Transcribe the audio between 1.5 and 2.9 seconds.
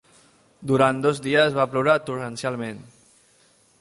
va ploure torrencialment